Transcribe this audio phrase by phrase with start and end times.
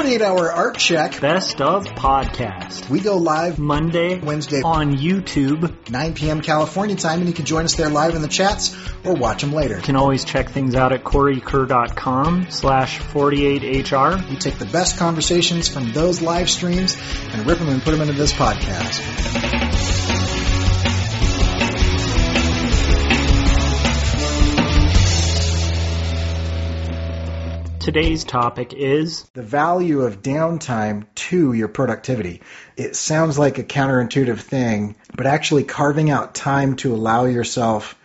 [0.00, 1.20] 48 hour art check.
[1.20, 2.88] Best of podcast.
[2.88, 5.90] We go live Monday, Wednesday on YouTube.
[5.90, 6.40] 9 p.m.
[6.40, 8.74] California time, and you can join us there live in the chats
[9.04, 9.76] or watch them later.
[9.76, 14.30] You can always check things out at coreykerr.com slash 48hr.
[14.30, 16.96] We take the best conversations from those live streams
[17.34, 19.89] and rip them and put them into this podcast.
[27.80, 32.42] Today's topic is the value of downtime to your productivity.
[32.76, 37.96] It sounds like a counterintuitive thing, but actually carving out time to allow yourself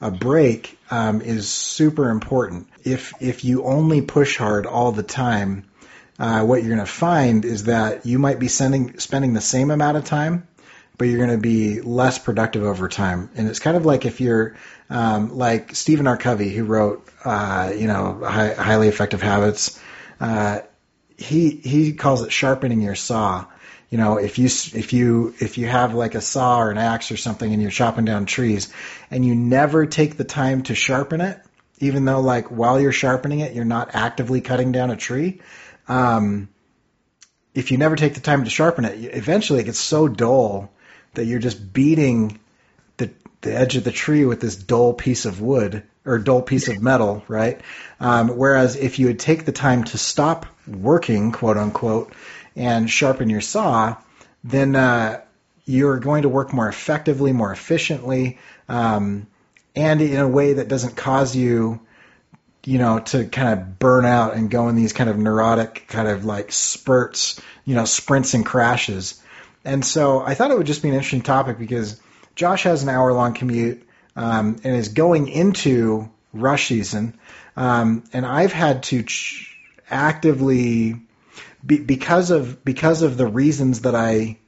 [0.00, 2.68] a break um, is super important.
[2.84, 5.64] If if you only push hard all the time,
[6.16, 9.72] uh, what you're going to find is that you might be sending, spending the same
[9.72, 10.46] amount of time,
[10.96, 13.30] but you're going to be less productive over time.
[13.34, 14.56] And it's kind of like if you're
[14.90, 16.16] um, like Stephen R.
[16.16, 19.80] Covey, who wrote, uh, you know, high, highly effective habits.
[20.20, 20.60] Uh,
[21.16, 23.46] he he calls it sharpening your saw.
[23.90, 27.12] You know, if you if you if you have like a saw or an axe
[27.12, 28.72] or something and you're chopping down trees,
[29.10, 31.40] and you never take the time to sharpen it,
[31.78, 35.40] even though like while you're sharpening it, you're not actively cutting down a tree.
[35.86, 36.48] Um,
[37.54, 40.72] if you never take the time to sharpen it, eventually it gets so dull
[41.14, 42.38] that you're just beating
[42.96, 46.68] the the edge of the tree with this dull piece of wood or dull piece
[46.68, 47.60] of metal, right?
[47.98, 52.12] Um, whereas if you would take the time to stop working, quote unquote,
[52.56, 53.96] and sharpen your saw,
[54.42, 55.22] then uh,
[55.64, 59.26] you're going to work more effectively, more efficiently, um,
[59.74, 61.80] and in a way that doesn't cause you,
[62.64, 66.06] you know, to kind of burn out and go in these kind of neurotic kind
[66.06, 69.20] of like spurts, you know, sprints and crashes.
[69.64, 72.00] And so I thought it would just be an interesting topic because
[72.34, 77.18] Josh has an hour long commute um, and is going into rush season.
[77.56, 79.56] Um, and I've had to ch-
[79.88, 80.96] actively,
[81.64, 84.38] be, because of because of the reasons that I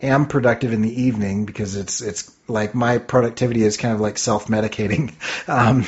[0.00, 4.18] am productive in the evening, because it's it's like my productivity is kind of like
[4.18, 5.14] self medicating.
[5.48, 5.84] Um,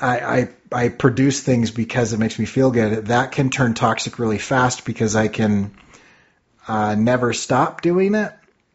[0.00, 3.06] I, I I produce things because it makes me feel good.
[3.06, 5.72] That can turn toxic really fast because I can
[6.68, 8.32] uh, never stop doing it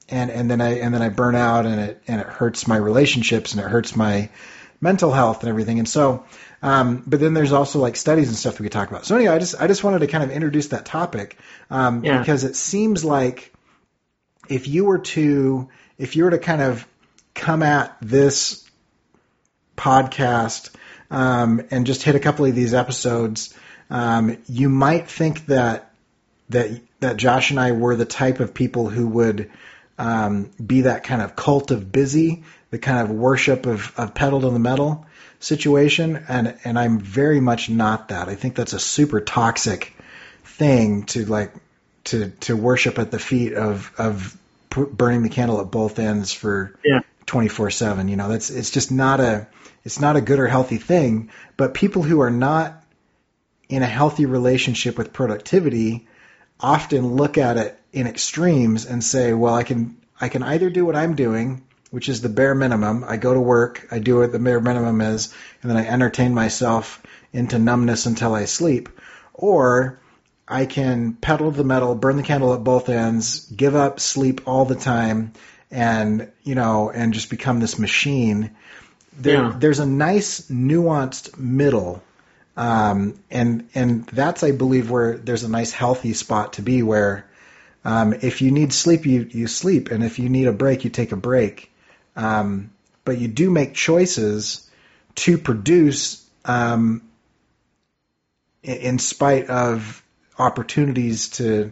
[0.09, 2.77] and and then I and then I burn out and it and it hurts my
[2.77, 4.29] relationships and it hurts my
[4.79, 5.79] mental health and everything.
[5.79, 6.25] And so,
[6.61, 9.05] um, but then there's also like studies and stuff we could talk about.
[9.05, 11.37] So anyway, I just I just wanted to kind of introduce that topic
[11.69, 12.19] um, yeah.
[12.19, 13.53] because it seems like
[14.49, 16.87] if you were to if you were to kind of
[17.33, 18.67] come at this
[19.75, 20.71] podcast
[21.11, 23.53] um, and just hit a couple of these episodes,
[23.89, 25.86] um, you might think that
[26.50, 29.52] that that Josh and I were the type of people who would
[29.97, 34.41] um, be that kind of cult of busy, the kind of worship of, of pedal
[34.41, 35.06] to the metal
[35.40, 38.30] situation, and and I'm very much not that.
[38.30, 39.96] I think that's a super toxic
[40.44, 41.53] thing to like
[42.06, 44.38] to to worship at the feet of of
[44.69, 46.75] burning the candle at both ends for
[47.25, 48.08] twenty four seven.
[48.08, 49.47] You know, that's it's just not a
[49.84, 51.29] it's not a good or healthy thing.
[51.56, 52.84] But people who are not
[53.69, 56.08] in a healthy relationship with productivity
[56.59, 60.85] often look at it in extremes and say, well, I can I can either do
[60.85, 63.03] what I'm doing, which is the bare minimum.
[63.07, 66.34] I go to work, I do what the bare minimum is, and then I entertain
[66.34, 67.03] myself
[67.34, 68.90] into numbness until I sleep,
[69.34, 70.00] or
[70.47, 74.66] I can pedal the metal, burn the candle at both ends, give up sleep all
[74.66, 75.34] the time,
[75.69, 78.51] and you know, and just become this machine.
[79.19, 79.56] There, yeah.
[79.57, 82.03] There's a nice nuanced middle
[82.57, 87.29] um, and and that's I believe where there's a nice healthy spot to be where
[87.85, 89.91] um, if you need sleep you you sleep.
[89.91, 91.72] And if you need a break you take a break,
[92.16, 92.72] um,
[93.06, 94.67] but you do make choices
[95.16, 97.03] to produce um,
[98.63, 100.03] in spite of
[100.40, 101.72] opportunities to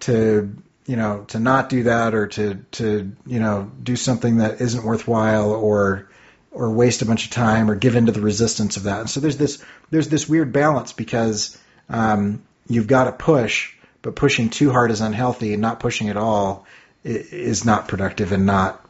[0.00, 0.56] to
[0.86, 4.82] you know to not do that or to to you know do something that isn't
[4.82, 6.08] worthwhile or
[6.56, 9.00] or waste a bunch of time or give into the resistance of that.
[9.00, 11.56] And so there's this there's this weird balance because
[11.90, 16.16] um, you've got to push, but pushing too hard is unhealthy, and not pushing at
[16.16, 16.66] all
[17.04, 18.82] is not productive and not.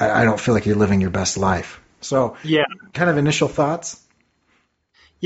[0.00, 1.80] I, I don't feel like you're living your best life.
[2.00, 4.02] So yeah, kind of initial thoughts.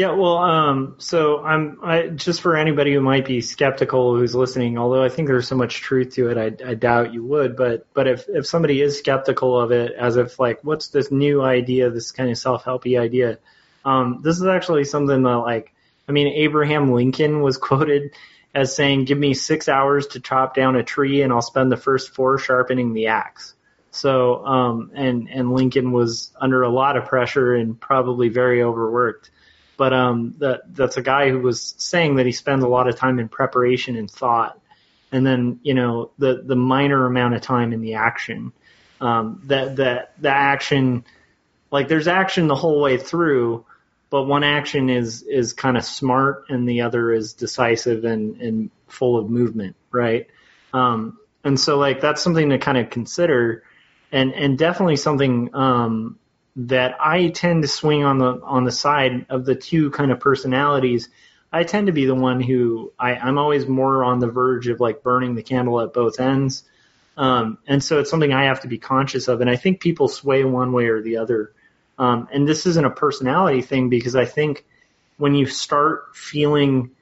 [0.00, 4.79] Yeah, well, um, so I'm I, just for anybody who might be skeptical who's listening.
[4.79, 7.55] Although I think there's so much truth to it, I, I doubt you would.
[7.55, 11.43] But but if if somebody is skeptical of it, as if like, what's this new
[11.43, 13.41] idea, this kind of self helpy idea?
[13.85, 15.75] Um, this is actually something that like,
[16.08, 18.12] I mean, Abraham Lincoln was quoted
[18.55, 21.76] as saying, "Give me six hours to chop down a tree, and I'll spend the
[21.76, 23.52] first four sharpening the axe."
[23.91, 29.31] So, um, and and Lincoln was under a lot of pressure and probably very overworked.
[29.81, 32.97] But um, that that's a guy who was saying that he spends a lot of
[32.97, 34.61] time in preparation and thought,
[35.11, 38.53] and then you know the the minor amount of time in the action.
[39.00, 41.06] Um, that that the action,
[41.71, 43.65] like there's action the whole way through,
[44.11, 48.71] but one action is is kind of smart and the other is decisive and and
[48.87, 50.26] full of movement, right?
[50.75, 53.62] Um, and so like that's something to kind of consider,
[54.12, 56.19] and and definitely something um,
[56.56, 60.20] that I tend to swing on the on the side of the two kind of
[60.20, 61.08] personalities.
[61.52, 64.81] I tend to be the one who I, I'm always more on the verge of
[64.81, 66.64] like burning the candle at both ends.
[67.17, 69.41] Um, and so it's something I have to be conscious of.
[69.41, 71.52] And I think people sway one way or the other.
[71.99, 74.64] Um, and this isn't a personality thing because I think
[75.19, 76.93] when you start feeling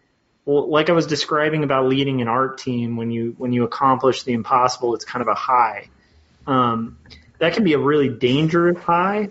[0.48, 4.22] well, like I was describing about leading an art team, when you when you accomplish
[4.22, 5.90] the impossible, it's kind of a high.
[6.46, 6.96] Um,
[7.38, 9.30] that can be a really dangerous high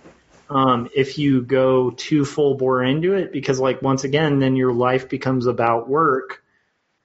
[0.50, 4.74] um, if you go too full bore into it, because like once again, then your
[4.74, 6.42] life becomes about work,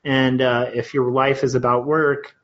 [0.04, 2.34] and uh, if your life is about work,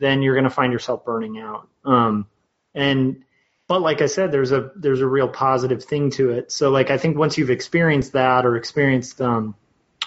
[0.00, 1.68] then you're going to find yourself burning out.
[1.84, 2.26] Um,
[2.74, 3.22] and
[3.68, 6.50] but like I said, there's a there's a real positive thing to it.
[6.50, 9.54] So like I think once you've experienced that or experienced um,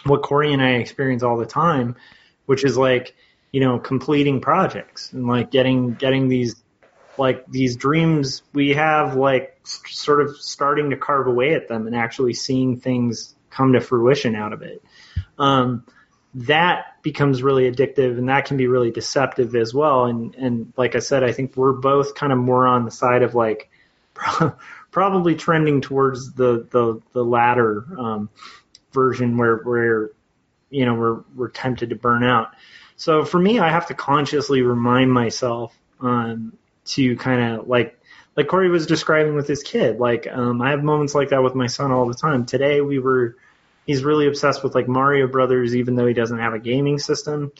[0.04, 1.96] what Corey and I experience all the time,
[2.48, 3.16] which is like
[3.54, 6.63] you know completing projects and like getting getting these
[7.18, 11.96] like these dreams we have like sort of starting to carve away at them and
[11.96, 14.84] actually seeing things come to fruition out of it.
[15.38, 15.86] Um,
[16.36, 20.06] that becomes really addictive and that can be really deceptive as well.
[20.06, 23.22] And, and like I said, I think we're both kind of more on the side
[23.22, 23.70] of like
[24.92, 28.30] probably trending towards the, the, the latter, um,
[28.92, 30.10] version where, where,
[30.70, 32.50] you know, we're, we're tempted to burn out.
[32.96, 36.54] So for me, I have to consciously remind myself, um,
[36.86, 38.00] to kind of like
[38.36, 40.00] like Corey was describing with his kid.
[40.00, 42.46] Like um, I have moments like that with my son all the time.
[42.46, 43.36] Today we were
[43.86, 47.52] he's really obsessed with like Mario Brothers, even though he doesn't have a gaming system.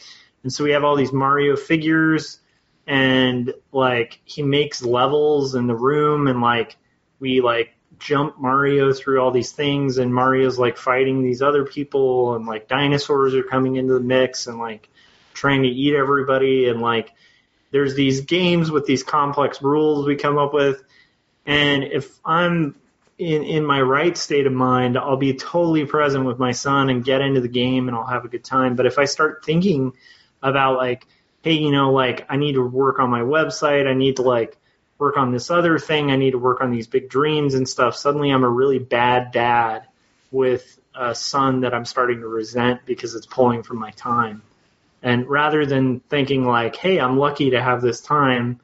[0.42, 2.38] And so we have all these Mario figures,
[2.86, 6.76] and like he makes levels in the room, and like
[7.18, 12.34] we like jump Mario through all these things, and Mario's like fighting these other people,
[12.34, 14.88] and like dinosaurs are coming into the mix, and like
[15.32, 17.13] trying to eat everybody, and like
[17.74, 20.84] there's these games with these complex rules we come up with,
[21.44, 22.76] and if I'm
[23.18, 27.04] in in my right state of mind, I'll be totally present with my son and
[27.04, 28.76] get into the game and I'll have a good time.
[28.76, 29.92] But if I start thinking
[30.40, 31.04] about like,
[31.42, 34.56] hey, you know, like I need to work on my website, I need to like
[35.00, 37.96] work on this other thing, I need to work on these big dreams and stuff,
[37.96, 39.88] suddenly I'm a really bad dad
[40.30, 44.42] with a son that I'm starting to resent because it's pulling from my time.
[45.04, 48.60] And rather than thinking like, hey, I'm lucky to have this time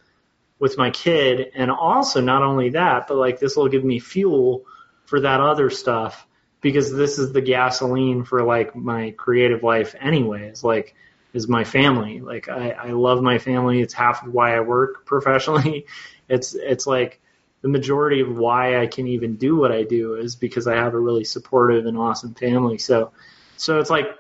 [0.59, 4.65] with my kid, and also not only that, but like this will give me fuel
[5.05, 6.27] for that other stuff
[6.61, 10.95] because this is the gasoline for like my creative life anyways like
[11.33, 12.21] is my family.
[12.21, 13.81] Like I, I love my family.
[13.81, 15.87] It's half of why i work professionally.
[16.33, 17.21] It's it's like
[17.61, 20.95] the majority of why i can even do what i do is because i have
[20.95, 22.79] a really supportive and awesome family.
[22.79, 23.11] So
[23.57, 24.17] so it's like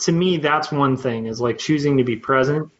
[0.00, 2.70] to me, that's one thing is like choosing to be present.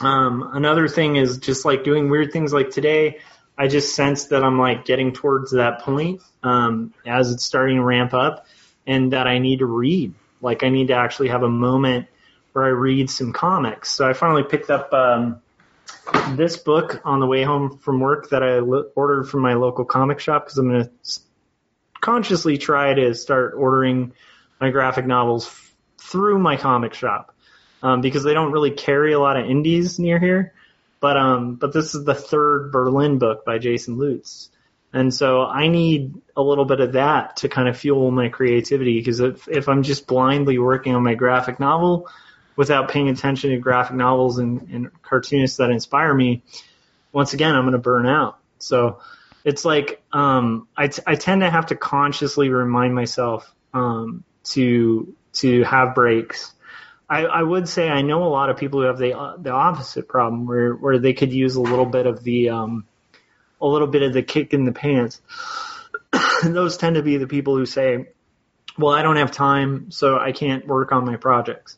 [0.00, 3.18] Um, another thing is just like doing weird things like today.
[3.56, 7.84] I just sense that I'm like getting towards that point um, as it's starting to
[7.84, 8.46] ramp up,
[8.86, 10.14] and that I need to read.
[10.40, 12.06] Like I need to actually have a moment
[12.52, 13.92] where I read some comics.
[13.92, 15.40] So I finally picked up um,
[16.30, 19.84] this book on the way home from work that I lo- ordered from my local
[19.84, 21.20] comic shop because I'm going to
[22.00, 24.12] consciously try to start ordering
[24.60, 25.46] my graphic novels
[26.10, 27.34] through my comic shop
[27.82, 30.54] um, because they don't really carry a lot of indies near here.
[31.00, 34.50] But um, but this is the third Berlin book by Jason Lutes,
[34.92, 38.98] and so I need a little bit of that to kind of fuel my creativity
[39.00, 42.08] because if if I'm just blindly working on my graphic novel
[42.54, 46.42] without paying attention to graphic novels and, and cartoonists that inspire me,
[47.10, 48.38] once again I'm going to burn out.
[48.58, 49.00] So
[49.44, 55.16] it's like um, I, t- I tend to have to consciously remind myself um, to
[55.34, 56.52] to have breaks.
[57.08, 60.08] I, I would say I know a lot of people who have the the opposite
[60.08, 62.86] problem where where they could use a little bit of the um,
[63.60, 65.20] a little bit of the kick in the pants.
[66.42, 68.08] Those tend to be the people who say,
[68.78, 71.76] "Well, I don't have time, so I can't work on my projects."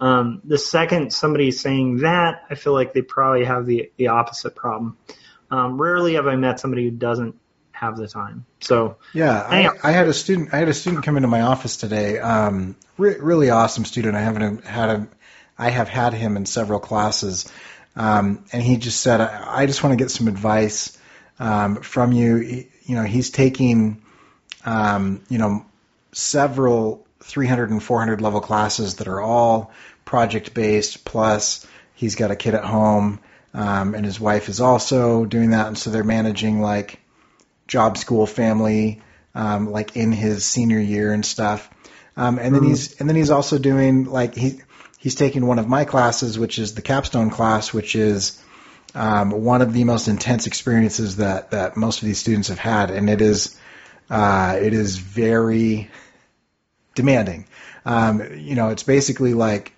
[0.00, 4.56] Um, the second somebody's saying that, I feel like they probably have the the opposite
[4.56, 4.96] problem.
[5.48, 7.36] Um, rarely have I met somebody who doesn't
[7.82, 8.46] have the time.
[8.60, 10.54] So yeah, I, I, had a student.
[10.54, 12.20] I had a student come into my office today.
[12.20, 14.14] Um, re- really awesome student.
[14.14, 15.10] I haven't had him.
[15.58, 17.52] I have had him in several classes,
[17.96, 20.96] um, and he just said, "I, I just want to get some advice
[21.40, 24.02] um, from you." He, you know, he's taking,
[24.64, 25.66] um, you know,
[26.12, 29.72] several 300 and 400 level classes that are all
[30.04, 31.04] project based.
[31.04, 33.18] Plus, he's got a kid at home,
[33.54, 37.01] um, and his wife is also doing that, and so they're managing like
[37.66, 39.02] job, school, family,
[39.34, 41.68] um, like in his senior year and stuff.
[42.16, 42.70] Um, and then mm-hmm.
[42.70, 44.60] he's and then he's also doing like he
[44.98, 48.42] he's taking one of my classes, which is the capstone class, which is
[48.94, 52.90] um, one of the most intense experiences that that most of these students have had,
[52.90, 53.58] and it is
[54.10, 55.90] uh, it is very
[56.94, 57.46] demanding.
[57.84, 59.72] Um, you know, it's basically like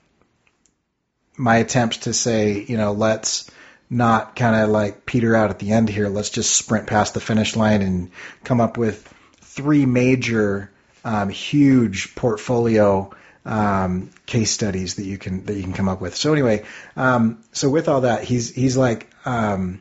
[1.37, 3.51] my attempt to say, you know, let's
[3.95, 6.09] not kind of like peter out at the end here.
[6.09, 8.11] Let's just sprint past the finish line and
[8.43, 9.07] come up with
[9.41, 10.71] three major,
[11.05, 13.11] um, huge portfolio
[13.45, 16.17] um, case studies that you can that you can come up with.
[16.17, 16.65] So anyway,
[16.97, 19.81] um, so with all that, he's he's like um,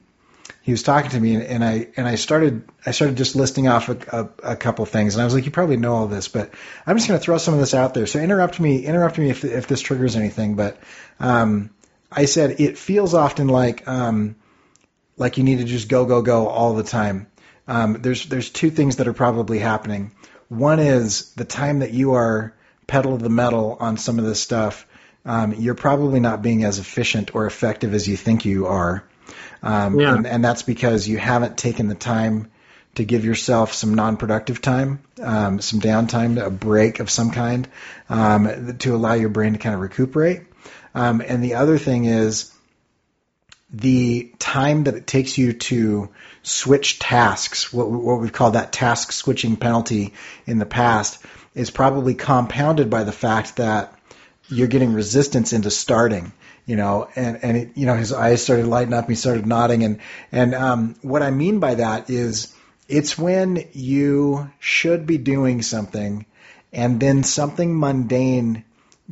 [0.62, 3.67] he was talking to me, and, and, I and I started I started just listing
[3.67, 6.27] off a, a, a, couple things, and I was like, you probably know all this,
[6.27, 6.51] but
[6.86, 8.05] I'm just going to throw some of this out there.
[8.08, 10.55] So interrupt me, interrupt me if if this triggers anything.
[10.55, 10.77] But
[11.20, 11.72] um,
[12.15, 14.36] I said it feels often like um,
[15.17, 17.27] like you need to just go go go all the time.
[17.67, 20.12] Um, there's there's two things that are probably happening.
[20.50, 22.53] One is the time that you are
[22.88, 24.86] pedal to the metal on some of this stuff.
[25.25, 29.03] Um, you're probably not being as efficient or effective as you think you are.
[29.62, 30.15] Um, yeah.
[30.15, 32.51] and, and, that's because you haven't taken the time
[32.96, 37.67] to give yourself some non-productive time, um, some downtime, a break of some kind,
[38.10, 40.41] um, to allow your brain to kind of recuperate.
[40.93, 42.51] Um, and the other thing is
[43.71, 46.09] the time that it takes you to
[46.43, 50.13] switch tasks, what, what we've called that task switching penalty
[50.45, 51.23] in the past,
[51.55, 53.97] is probably compounded by the fact that
[54.50, 56.31] you're getting resistance into starting
[56.65, 59.09] you know, and and it, you know his eyes started lighting up.
[59.09, 60.00] He started nodding, and
[60.31, 62.53] and um, what I mean by that is
[62.88, 66.25] it's when you should be doing something,
[66.71, 68.63] and then something mundane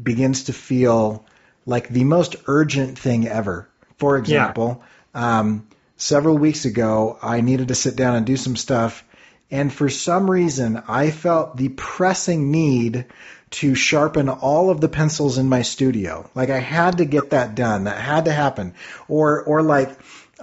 [0.01, 1.25] begins to feel
[1.65, 3.70] like the most urgent thing ever.
[3.98, 5.39] For example, yeah.
[5.39, 9.03] um, several weeks ago, I needed to sit down and do some stuff,
[9.51, 13.06] and for some reason, I felt the pressing need
[13.51, 16.30] to sharpen all of the pencils in my studio.
[16.34, 17.84] Like I had to get that done.
[17.84, 18.74] That had to happen.
[19.08, 19.89] Or or like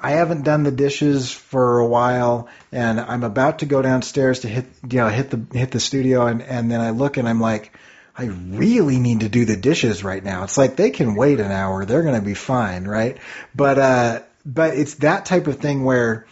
[0.01, 4.49] I haven't done the dishes for a while and I'm about to go downstairs to
[4.49, 7.41] hit you know hit the hit the studio and and then I look and I'm
[7.41, 7.73] like
[8.19, 10.43] I really need to do the dishes right now.
[10.43, 11.85] It's like they can wait an hour.
[11.85, 13.17] They're going to be fine, right?
[13.55, 16.27] But uh but it's that type of thing where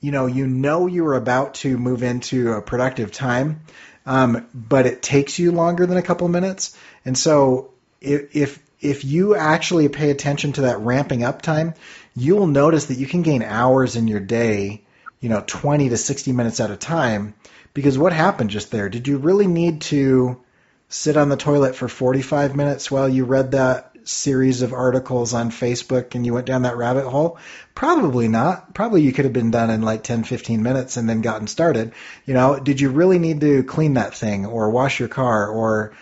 [0.00, 3.60] you know you know you're about to move into a productive time
[4.08, 6.74] um, but it takes you longer than a couple minutes.
[7.04, 11.74] And so if, if if you actually pay attention to that ramping up time,
[12.16, 14.82] you will notice that you can gain hours in your day,
[15.20, 17.34] you know, 20 to 60 minutes at a time.
[17.74, 18.88] Because what happened just there?
[18.88, 20.40] Did you really need to
[20.88, 25.50] sit on the toilet for 45 minutes while you read that series of articles on
[25.50, 27.38] Facebook and you went down that rabbit hole?
[27.74, 28.74] Probably not.
[28.74, 31.92] Probably you could have been done in like 10, 15 minutes and then gotten started.
[32.24, 35.92] You know, did you really need to clean that thing or wash your car or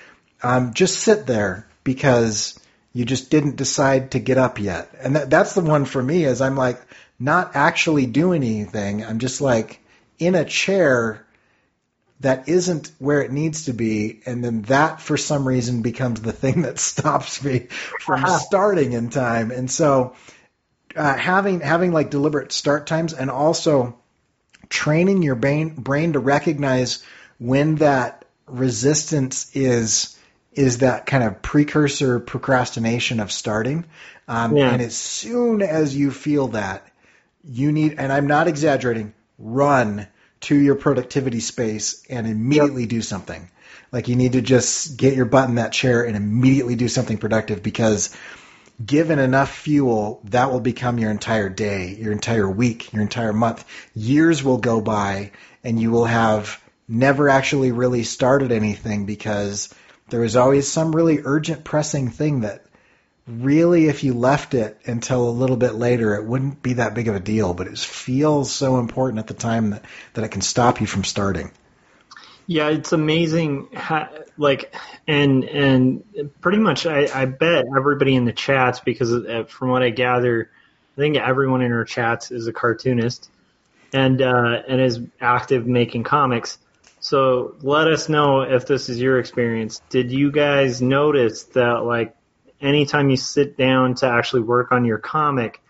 [0.43, 2.59] um, just sit there because
[2.93, 4.91] you just didn't decide to get up yet?
[5.01, 6.81] And that, that's the one for me is I'm like
[7.19, 9.05] not actually doing anything.
[9.05, 9.81] I'm just like
[10.19, 11.26] in a chair
[12.21, 16.33] that isn't where it needs to be, and then that for some reason becomes the
[16.33, 17.69] thing that stops me
[18.01, 18.39] from uh-huh.
[18.39, 19.51] starting in time.
[19.51, 20.15] And so,
[20.95, 23.99] uh, having having like deliberate start times, and also
[24.69, 27.05] training your brain brain to recognize
[27.39, 30.17] when that resistance is
[30.53, 33.85] is that kind of precursor procrastination of starting.
[34.27, 34.73] Um, yeah.
[34.73, 36.87] And as soon as you feel that,
[37.45, 40.09] you need, and I'm not exaggerating, run
[40.41, 42.91] to your productivity space and immediately yep.
[42.91, 43.51] do something.
[43.93, 47.19] Like you need to just get your butt in that chair and immediately do something
[47.19, 48.17] productive because
[48.85, 53.65] given enough fuel, that will become your entire day, your entire week, your entire month.
[53.95, 55.33] Years will go by
[55.65, 59.73] and you will have never actually really started anything because
[60.09, 62.66] there was always some really urgent pressing thing that
[63.27, 67.09] really, if you left it until a little bit later, it wouldn't be that big
[67.09, 67.55] of a deal.
[67.55, 71.05] But it feels so important at the time that, that it can stop you from
[71.05, 71.51] starting.
[72.47, 73.69] Yeah, it's amazing.
[73.75, 74.73] How, like,
[75.09, 76.05] and and
[76.41, 80.51] pretty much, I, I bet everybody in the chats, because uh, from what I gather,
[80.97, 83.29] I think everyone in our chats is a cartoonist
[83.93, 86.59] and uh, and is active making comics.
[87.01, 89.81] So let us know if this is your experience.
[89.91, 92.17] Did you guys notice that like
[92.61, 95.61] anytime you sit down to actually work on your comic,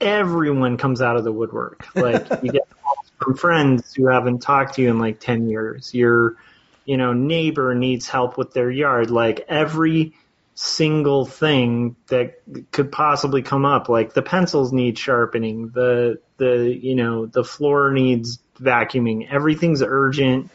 [0.00, 1.86] everyone comes out of the woodwork.
[1.94, 5.94] Like you get calls from friends who haven't talked to you in like ten years.
[5.94, 6.36] You're
[6.84, 9.10] you know, neighbor needs help with their yard.
[9.10, 10.14] Like every
[10.54, 12.40] single thing that
[12.70, 13.88] could possibly come up.
[13.88, 19.30] Like the pencils need sharpening, the the you know the floor needs vacuuming.
[19.30, 20.50] Everything's urgent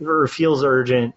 [0.00, 1.14] or feels urgent,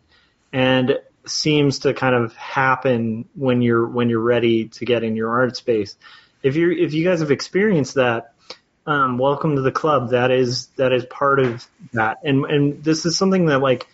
[0.52, 5.30] and seems to kind of happen when you're when you're ready to get in your
[5.30, 5.96] art space.
[6.44, 8.34] If you if you guys have experienced that,
[8.86, 10.12] um, welcome to the club.
[10.12, 13.88] That is that is part of that, and and this is something that like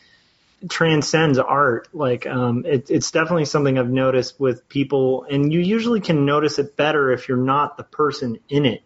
[0.69, 1.89] transcends art.
[1.93, 6.59] Like um, it, it's definitely something I've noticed with people, and you usually can notice
[6.59, 8.83] it better if you're not the person in it.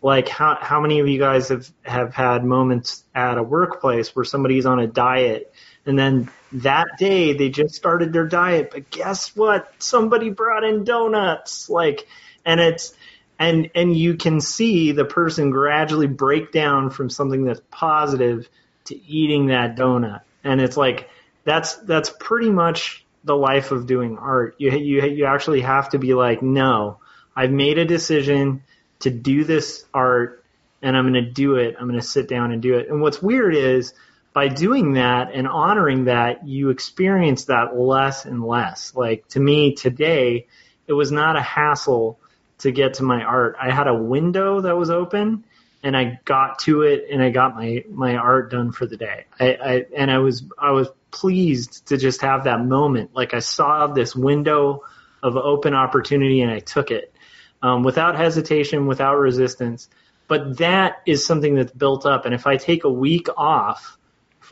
[0.00, 4.24] Like how how many of you guys have have had moments at a workplace where
[4.24, 5.52] somebody's on a diet,
[5.86, 9.72] and then that day they just started their diet, but guess what?
[9.78, 11.68] Somebody brought in donuts.
[11.68, 12.06] Like,
[12.44, 12.94] and it's
[13.38, 18.48] and and you can see the person gradually break down from something that's positive
[18.84, 21.08] to eating that donut and it's like
[21.44, 24.56] that's that's pretty much the life of doing art.
[24.58, 26.98] You you you actually have to be like, no,
[27.34, 28.62] I've made a decision
[29.00, 30.44] to do this art,
[30.80, 31.76] and I'm going to do it.
[31.78, 32.88] I'm going to sit down and do it.
[32.88, 33.94] And what's weird is
[34.32, 38.94] by doing that and honoring that, you experience that less and less.
[38.94, 40.46] Like to me today,
[40.86, 42.18] it was not a hassle
[42.58, 43.56] to get to my art.
[43.60, 45.44] I had a window that was open
[45.82, 49.26] and I got to it and I got my my art done for the day.
[49.38, 53.10] I, I and I was I was pleased to just have that moment.
[53.14, 54.84] Like I saw this window
[55.22, 57.12] of open opportunity and I took it
[57.62, 59.88] um, without hesitation, without resistance.
[60.28, 62.24] But that is something that's built up.
[62.24, 63.98] And if I take a week off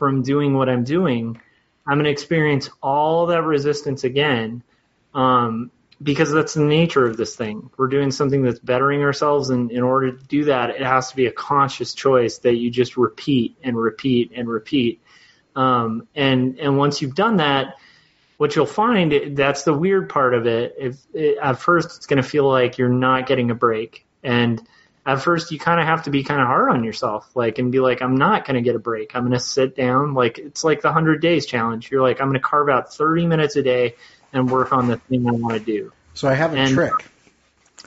[0.01, 1.39] from doing what I'm doing,
[1.85, 4.63] I'm going to experience all that resistance again.
[5.13, 5.69] Um,
[6.01, 7.69] because that's the nature of this thing.
[7.77, 11.15] We're doing something that's bettering ourselves, and in order to do that, it has to
[11.15, 15.03] be a conscious choice that you just repeat and repeat and repeat.
[15.55, 17.75] Um, and and once you've done that,
[18.37, 20.73] what you'll find that's the weird part of it.
[20.79, 24.59] If it, at first it's going to feel like you're not getting a break, and
[25.05, 27.71] at first you kind of have to be kind of hard on yourself, like and
[27.71, 29.15] be like, I'm not going to get a break.
[29.15, 30.13] I'm going to sit down.
[30.13, 31.89] Like it's like the hundred days challenge.
[31.89, 33.95] You're like, I'm going to carve out 30 minutes a day
[34.33, 35.91] and work on the thing I want to do.
[36.13, 36.93] So I have a and, trick.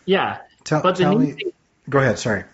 [0.05, 0.39] Yeah.
[0.65, 1.33] Tell, but tell me.
[1.33, 1.53] Thing,
[1.89, 2.19] go ahead.
[2.19, 2.45] Sorry.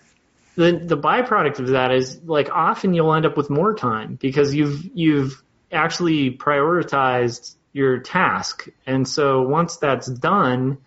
[0.55, 4.53] The the byproduct of that is like often you'll end up with more time because
[4.53, 10.79] you've you've actually prioritized your task, and so once that's done,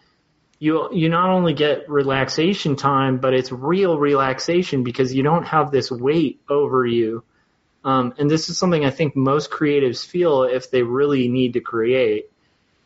[0.65, 5.71] you you not only get relaxation time, but it's real relaxation because you don't have
[5.71, 7.25] this weight over you.
[7.85, 11.61] Um, and this is something I think most creatives feel if they really need to
[11.61, 12.31] create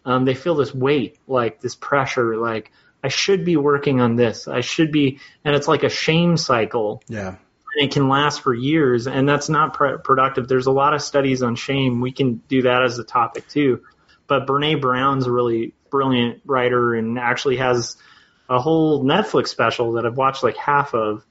[0.08, 2.72] um, they feel this weight, like this pressure, like
[3.04, 4.48] I should be working on this.
[4.48, 7.02] I should be, and it's like a shame cycle.
[7.08, 7.28] Yeah.
[7.28, 10.48] And it can last for years, and that's not pr- productive.
[10.48, 12.00] There's a lot of studies on shame.
[12.00, 13.82] We can do that as a topic too.
[14.26, 17.96] But Brene Brown's really brilliant writer and actually has
[18.48, 21.24] a whole Netflix special that I've watched like half of.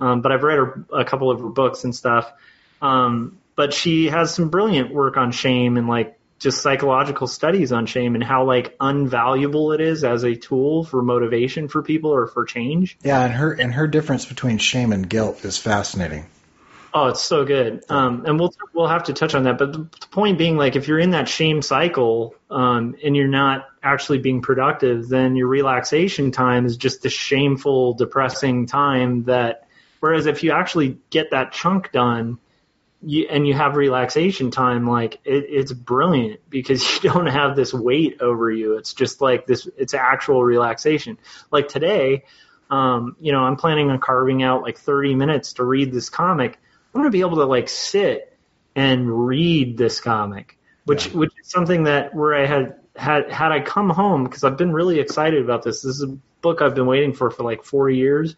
[0.00, 2.32] Um, but I've read her, a couple of her books and stuff.
[2.80, 7.86] Um, but she has some brilliant work on shame and like just psychological studies on
[7.86, 12.26] shame and how like unvaluable it is as a tool for motivation for people or
[12.26, 12.98] for change.
[13.04, 16.26] Yeah, and her and her difference between shame and guilt is fascinating.
[16.94, 17.84] Oh, it's so good.
[17.88, 19.56] Um, and we'll we'll have to touch on that.
[19.56, 23.66] But the point being, like, if you're in that shame cycle um, and you're not
[23.82, 29.24] actually being productive, then your relaxation time is just a shameful, depressing time.
[29.24, 29.68] That
[30.00, 32.38] whereas if you actually get that chunk done
[33.02, 37.72] you, and you have relaxation time, like it, it's brilliant because you don't have this
[37.72, 38.76] weight over you.
[38.76, 41.18] It's just like this, it's actual relaxation.
[41.50, 42.24] Like today,
[42.70, 46.58] um, you know, I'm planning on carving out like 30 minutes to read this comic.
[46.94, 48.36] I'm going to be able to like sit
[48.74, 51.12] and read this comic, which, yeah.
[51.12, 54.72] which is something that where I had, had, had I come home, because I've been
[54.72, 55.82] really excited about this.
[55.82, 58.36] This is a book I've been waiting for for like four years.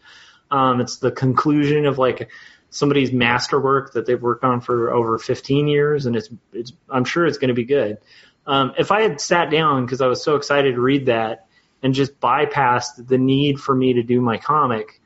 [0.51, 2.29] Um, it's the conclusion of like
[2.69, 7.25] somebody's masterwork that they've worked on for over 15 years, and it's, it's I'm sure
[7.25, 7.97] it's going to be good.
[8.47, 11.47] Um, if I had sat down because I was so excited to read that
[11.81, 15.01] and just bypassed the need for me to do my comic,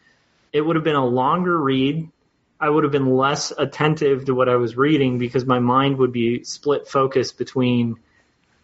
[0.52, 2.10] it would have been a longer read.
[2.60, 6.12] I would have been less attentive to what I was reading because my mind would
[6.12, 7.96] be split focus between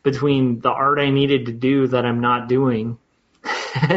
[0.03, 2.97] between the art I needed to do that I'm not doing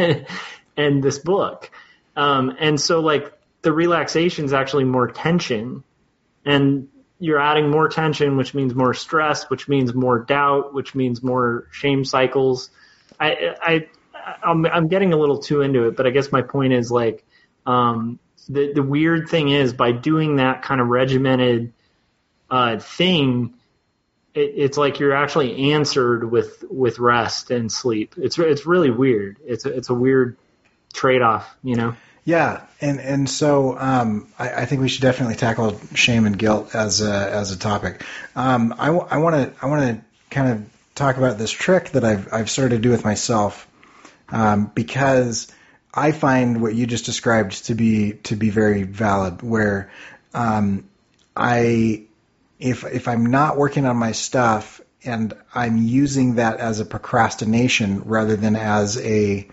[0.77, 1.69] and this book.
[2.15, 3.31] Um, and so like
[3.61, 5.83] the relaxation is actually more tension
[6.45, 6.87] and
[7.19, 11.67] you're adding more tension which means more stress which means more doubt which means more
[11.71, 12.69] shame cycles
[13.19, 13.87] i i
[14.41, 17.25] i'm, I'm getting a little too into it but i guess my point is like
[17.65, 21.71] um, the the weird thing is by doing that kind of regimented
[22.49, 23.53] uh, thing
[24.33, 28.15] it, it's like you're actually answered with with rest and sleep.
[28.17, 29.37] It's it's really weird.
[29.45, 30.37] It's a, it's a weird
[30.93, 31.95] trade off, you know.
[32.25, 36.75] Yeah, and and so um, I, I, think we should definitely tackle shame and guilt
[36.75, 38.03] as a as a topic.
[38.35, 42.31] Um, I want to I want to kind of talk about this trick that I've
[42.31, 43.67] I've started to do with myself
[44.29, 45.51] um, because
[45.93, 49.41] I find what you just described to be to be very valid.
[49.41, 49.91] Where
[50.33, 50.87] um,
[51.35, 52.03] I
[52.59, 58.03] if if I'm not working on my stuff and I'm using that as a procrastination
[58.03, 59.47] rather than as a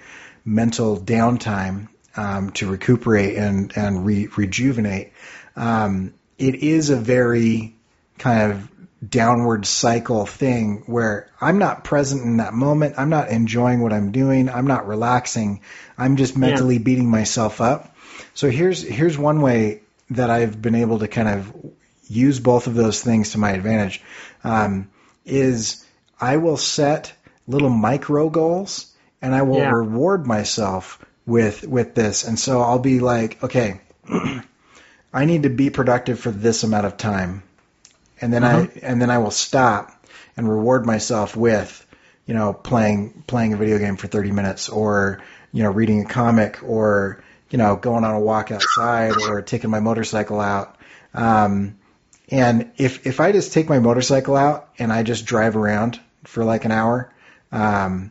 [0.44, 5.12] mental downtime um, to recuperate and and re- rejuvenate,
[5.54, 7.74] um, it is a very
[8.18, 8.70] kind of
[9.06, 12.94] downward cycle thing where I'm not present in that moment.
[12.98, 14.48] I'm not enjoying what I'm doing.
[14.48, 15.60] I'm not relaxing.
[15.98, 16.82] I'm just mentally yeah.
[16.82, 17.94] beating myself up.
[18.34, 21.52] So here's here's one way that I've been able to kind of
[22.08, 24.02] use both of those things to my advantage.
[24.44, 24.90] Um,
[25.24, 25.84] is
[26.20, 27.12] I will set
[27.46, 29.70] little micro goals and I will yeah.
[29.70, 32.24] reward myself with with this.
[32.24, 33.80] And so I'll be like, okay,
[35.12, 37.42] I need to be productive for this amount of time
[38.20, 38.66] and then uh-huh.
[38.74, 41.86] I and then I will stop and reward myself with
[42.26, 46.08] you know playing playing a video game for 30 minutes or you know reading a
[46.08, 50.76] comic or you know going on a walk outside or taking my motorcycle out
[51.14, 51.78] um,
[52.28, 56.44] and if if I just take my motorcycle out and I just drive around for
[56.44, 57.12] like an hour
[57.52, 58.10] um,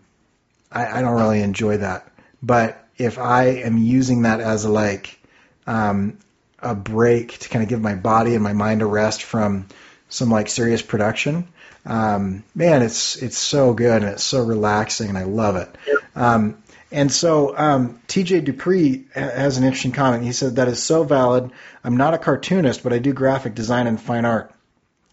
[0.71, 5.19] I, I don't really enjoy that but if I am using that as a like
[5.67, 6.19] um,
[6.59, 9.67] a break to kind of give my body and my mind a rest from
[10.09, 11.47] some like serious production.
[11.85, 15.69] Um, man, it's it's so good and it's so relaxing and I love it.
[16.15, 16.57] Um,
[16.91, 20.23] and so um, TJ Dupree has an interesting comment.
[20.23, 21.51] He said that is so valid.
[21.83, 24.54] I'm not a cartoonist, but I do graphic design and fine art.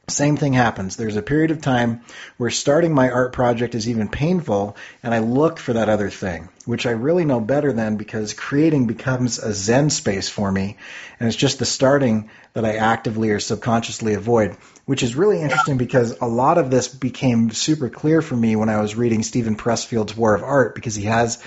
[0.08, 0.96] Same thing happens.
[0.96, 2.00] There's a period of time
[2.36, 6.48] where starting my art project is even painful, and I look for that other thing,
[6.66, 10.76] which I really know better than because creating becomes a zen space for me,
[11.20, 15.78] and it's just the starting that I actively or subconsciously avoid, which is really interesting
[15.78, 19.54] because a lot of this became super clear for me when I was reading Steven
[19.54, 21.42] Pressfield's War of Art because he has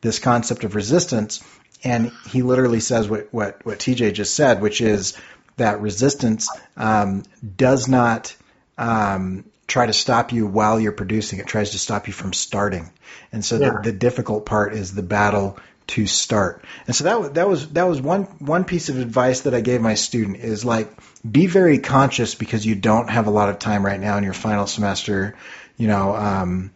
[0.00, 1.44] this concept of resistance,
[1.84, 5.16] and he literally says what, what, what TJ just said, which is
[5.60, 7.22] that resistance um,
[7.56, 8.34] does not
[8.76, 11.38] um, try to stop you while you're producing.
[11.38, 12.90] It tries to stop you from starting.
[13.32, 13.70] And so yeah.
[13.70, 16.64] the, the difficult part is the battle to start.
[16.86, 19.80] And so that that was that was one one piece of advice that I gave
[19.80, 20.88] my student is like
[21.28, 24.32] be very conscious because you don't have a lot of time right now in your
[24.32, 25.36] final semester,
[25.76, 26.70] you know, um,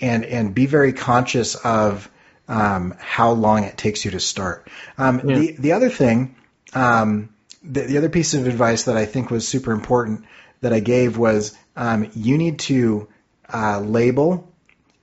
[0.00, 2.08] and and be very conscious of
[2.46, 4.68] um, how long it takes you to start.
[4.96, 5.38] Um, yeah.
[5.38, 6.36] The the other thing
[6.72, 7.30] um,
[7.62, 10.24] the, the other piece of advice that I think was super important
[10.60, 13.08] that I gave was um, you need to
[13.52, 14.52] uh, label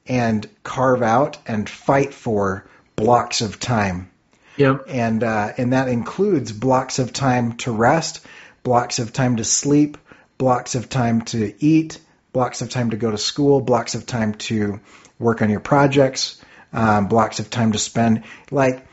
[0.05, 4.09] and carve out and fight for blocks of time.
[4.57, 4.85] Yep.
[4.87, 8.25] And uh, and that includes blocks of time to rest,
[8.63, 9.97] blocks of time to sleep,
[10.37, 11.99] blocks of time to eat,
[12.33, 14.79] blocks of time to go to school, blocks of time to
[15.19, 16.41] work on your projects,
[16.73, 18.23] um, blocks of time to spend.
[18.49, 18.86] Like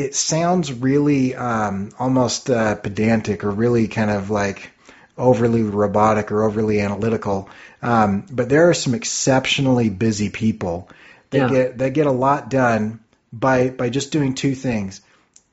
[0.00, 4.70] it sounds really um, almost uh, pedantic or really kind of like
[5.16, 7.48] overly robotic or overly analytical.
[7.82, 10.88] Um, but there are some exceptionally busy people
[11.30, 11.48] that yeah.
[11.48, 13.00] get that get a lot done
[13.32, 15.00] by by just doing two things.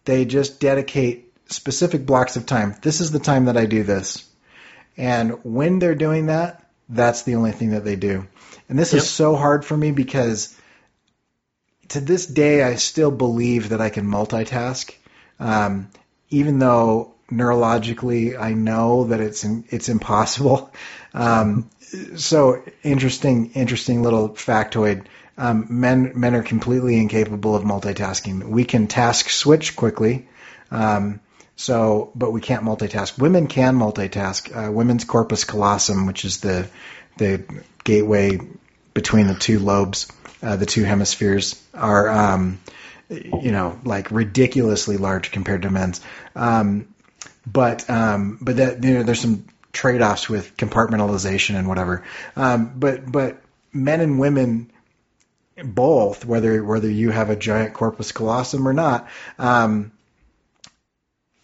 [0.06, 2.76] They just dedicate specific blocks of time.
[2.82, 4.26] This is the time that I do this.
[4.96, 8.26] And when they're doing that, that's the only thing that they do.
[8.70, 9.02] And this yep.
[9.02, 10.57] is so hard for me because
[11.90, 14.94] to this day, I still believe that I can multitask,
[15.40, 15.90] um,
[16.30, 20.72] even though neurologically I know that it's it's impossible.
[21.14, 21.70] Um,
[22.16, 25.06] so interesting, interesting little factoid.
[25.38, 28.44] Um, men men are completely incapable of multitasking.
[28.44, 30.28] We can task switch quickly.
[30.72, 31.22] Um,
[31.56, 33.18] so, but we can't multitask.
[33.18, 34.56] Women can multitask.
[34.56, 36.70] Uh, women's corpus callosum, which is the
[37.18, 37.44] the
[37.84, 38.40] gateway
[38.94, 40.08] between the two lobes,
[40.48, 42.60] uh, the two hemispheres are, um,
[43.10, 46.00] you know, like ridiculously large compared to men's.
[46.36, 46.88] Um,
[47.46, 52.06] but um, but that you know, there's some trade-offs with compartmentalization and whatever.
[52.38, 53.42] Um, but but
[53.74, 54.72] men and women
[55.62, 59.92] both, whether whether you have a giant corpus callosum or not, um,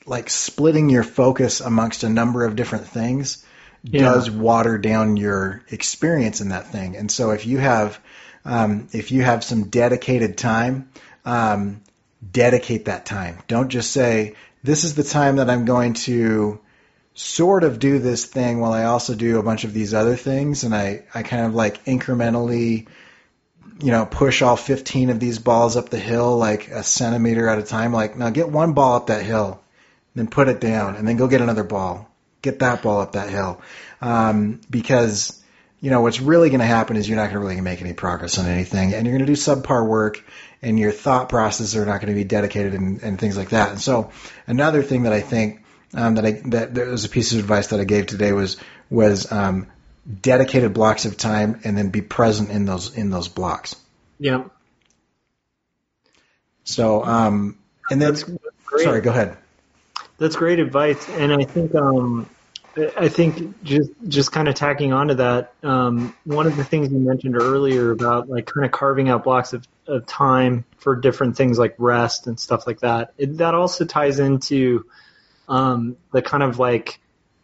[0.05, 3.45] like splitting your focus amongst a number of different things
[3.83, 4.03] yeah.
[4.03, 6.95] does water down your experience in that thing.
[6.95, 7.99] And so if you have
[8.45, 10.89] um, if you have some dedicated time,
[11.25, 11.81] um,
[12.31, 13.39] dedicate that time.
[13.47, 16.59] Don't just say, this is the time that I'm going to
[17.15, 20.63] sort of do this thing while I also do a bunch of these other things,
[20.63, 22.87] and I I kind of like incrementally
[23.81, 27.59] you know, push all 15 of these balls up the hill like a centimeter at
[27.59, 27.91] a time.
[27.93, 29.61] Like, now get one ball up that hill,
[30.15, 32.09] then put it down, and then go get another ball.
[32.41, 33.61] Get that ball up that hill.
[34.01, 35.41] Um, because,
[35.83, 37.91] you know, what's really going to happen is you're not going to really make any
[37.91, 40.23] progress on anything, and you're going to do subpar work,
[40.61, 43.71] and your thought processes are not going to be dedicated and, and things like that.
[43.71, 44.09] And so,
[44.47, 45.61] another thing that I think
[45.93, 48.55] um, that I that there was a piece of advice that I gave today was
[48.89, 49.67] was um,
[50.21, 53.75] dedicated blocks of time and then be present in those in those blocks.
[54.19, 54.45] Yeah.
[56.63, 57.57] So, um,
[57.91, 59.35] and then, sorry, go ahead.
[60.17, 62.29] That's great advice, and I think um,
[62.75, 66.97] I think just just kind of tacking onto that, um, one of the things you
[66.97, 71.59] mentioned earlier about like kind of carving out blocks of, of time for different things
[71.59, 73.13] like rest and stuff like that.
[73.17, 74.85] It, that also ties into
[75.47, 76.99] um, the kind of like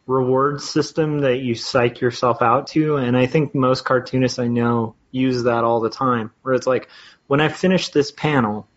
[0.07, 2.97] reward system that you psych yourself out to.
[2.97, 6.89] And I think most cartoonists I know use that all the time, where it's like,
[7.27, 8.67] when I finish this panel,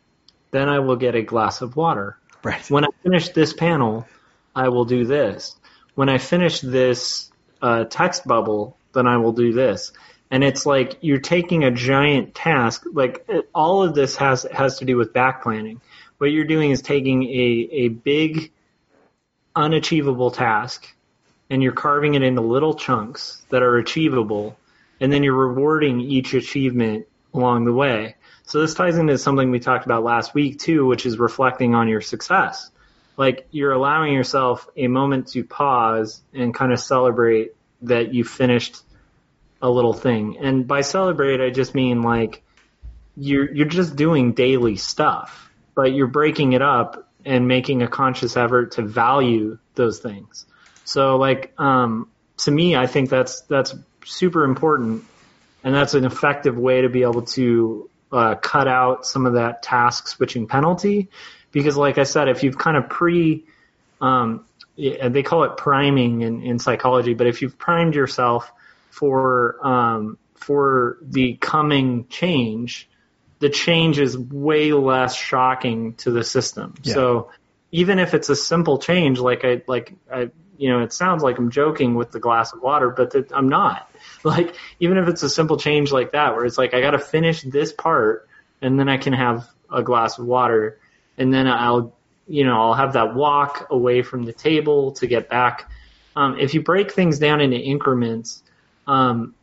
[0.51, 2.19] then I will get a glass of water.
[2.43, 2.71] Right.
[2.71, 4.07] When I finish this panel,
[4.55, 5.57] I will do this.
[5.95, 9.93] When I finish this uh, text bubble, then I will do this.
[10.31, 12.85] And it's like you're taking a giant task.
[12.91, 15.81] Like it, all of this has has to do with back planning.
[16.19, 18.51] What you're doing is taking a a big
[19.55, 20.87] unachievable task
[21.53, 24.57] and you're carving it into little chunks that are achievable,
[25.01, 28.17] and then you're rewarding each achievement along the way.
[28.45, 31.89] So this ties into something we talked about last week too, which is reflecting on
[31.89, 32.71] your success.
[33.17, 38.83] Like you're allowing yourself a moment to pause and kind of celebrate that you finished
[39.61, 40.39] a little thing.
[40.39, 42.43] And by celebrate, I just mean like
[43.17, 48.37] you're you're just doing daily stuff, but you're breaking it up and making a conscious
[48.37, 50.47] effort to value those things.
[50.85, 55.05] So like um, to me, I think that's that's super important,
[55.63, 59.63] and that's an effective way to be able to uh, cut out some of that
[59.63, 61.09] task switching penalty.
[61.53, 63.45] Because like I said, if you've kind of pre
[64.01, 64.45] um,
[64.77, 68.51] they call it priming in, in psychology, but if you've primed yourself
[68.91, 72.89] for um, for the coming change,
[73.39, 76.75] the change is way less shocking to the system.
[76.83, 76.95] Yeah.
[76.95, 77.31] So
[77.71, 80.31] even if it's a simple change, like I like I
[80.63, 83.49] you know, it sounds like I'm joking with the glass of water, but that I'm
[83.49, 83.89] not.
[84.25, 87.01] Like, even if it's a simple change like that, where it's like, I got to
[87.01, 88.29] finish this part
[88.61, 90.79] and then I can have a glass of water
[91.19, 91.95] and then I'll,
[92.27, 95.71] you know, I'll have that walk away from the table to get back.
[96.15, 98.43] Um, if you break things down into increments,
[98.87, 99.35] um,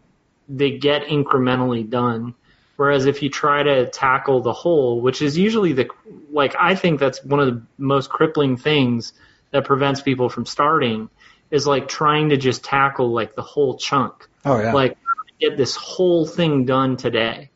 [0.47, 2.35] they get incrementally done.
[2.75, 5.89] Whereas if you try to tackle the whole, which is usually the,
[6.31, 9.13] like, I think that's one of the most crippling things
[9.51, 11.09] that prevents people from starting
[11.51, 14.29] is like trying to just tackle like the whole chunk.
[14.45, 14.73] Oh yeah.
[14.73, 14.97] Like
[15.39, 17.49] get this whole thing done today.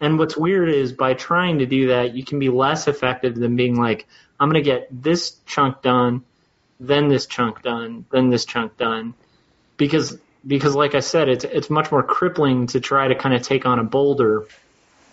[0.00, 3.56] And what's weird is by trying to do that, you can be less effective than
[3.56, 4.06] being like,
[4.38, 6.24] I'm going to get this chunk done,
[6.78, 9.14] then this chunk done, then this chunk done.
[9.76, 13.42] Because, because like I said, it's, it's much more crippling to try to kind of
[13.42, 14.46] take on a boulder,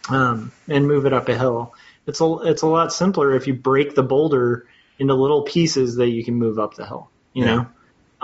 [0.10, 1.74] um, and move it up a hill.
[2.06, 4.68] It's a, it's a lot simpler if you break the boulder
[5.00, 7.10] into little pieces that you can move up the hill.
[7.34, 7.56] You yeah.
[7.56, 7.68] know,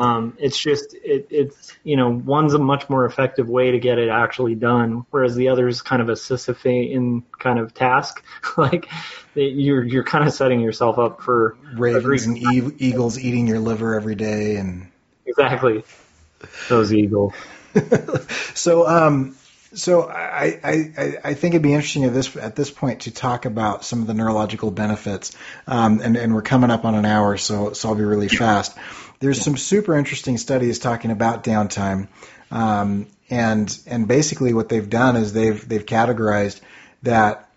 [0.02, 4.00] um, it's just it, it's you know one's a much more effective way to get
[4.00, 8.24] it actually done, whereas the other is kind of a Sisyphean kind of task.
[8.58, 8.90] like
[9.36, 13.94] you're you're kind of setting yourself up for ravens and e- eagles eating your liver
[13.94, 14.90] every day, and
[15.28, 15.84] exactly
[16.68, 17.34] those eagles.
[18.56, 19.36] so um,
[19.76, 23.46] so I, I, I think it'd be interesting at this at this point to talk
[23.46, 25.38] about some of the neurological benefits,
[25.68, 28.76] um, and and we're coming up on an hour, so so I'll be really fast.
[29.22, 32.08] There's some super interesting studies talking about downtime,
[32.52, 36.60] um, and and basically what they've done is they've they've categorized
[37.04, 37.48] that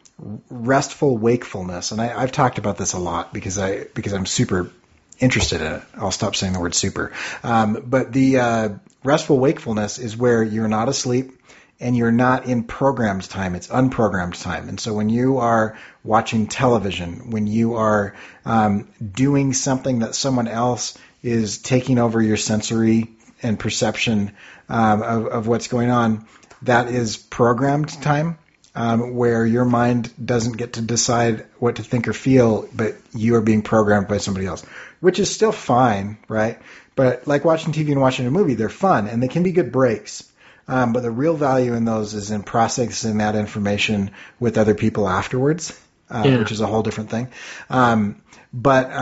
[0.49, 4.71] restful wakefulness, and I, I've talked about this a lot because I because I'm super
[5.19, 5.83] interested in it.
[5.97, 7.13] I'll stop saying the word super.
[7.43, 8.69] Um, but the uh,
[9.03, 11.41] restful wakefulness is where you're not asleep
[11.81, 13.55] and you're not in programmed time.
[13.55, 14.69] It's unprogrammed time.
[14.69, 20.49] And so when you are watching television, when you are um, doing something that someone
[20.49, 23.11] else is taking over your sensory
[23.43, 24.33] and perception
[24.69, 26.27] um, of, of, what's going on,
[26.63, 28.39] that is programmed time.
[28.77, 33.37] Um, where your mind doesn't get to decide what to think or feel, but you
[33.37, 34.67] are being programmed by somebody else,
[34.99, 36.59] which is still fine, right?
[36.97, 39.71] But like watching TV and watching a movie, they're fun and they can be good
[39.71, 40.29] breaks.
[40.67, 44.11] Um, but the real value in those is in processing that information
[44.41, 45.79] with other people afterwards,
[46.11, 46.39] uh, yeah.
[46.39, 47.29] which is a whole different thing.
[47.71, 48.93] Um, but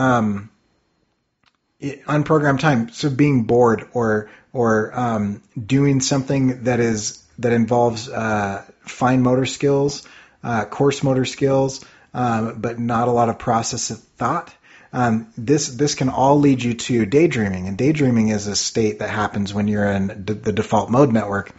[1.83, 2.89] um, unprogrammed time.
[2.89, 9.45] So being bored or or um, doing something that is that involves uh, fine motor
[9.45, 10.07] skills,
[10.43, 14.53] uh, coarse motor skills, um, but not a lot of process of thought.
[14.93, 19.09] Um, this this can all lead you to daydreaming, and daydreaming is a state that
[19.09, 21.51] happens when you're in d- the default mode network.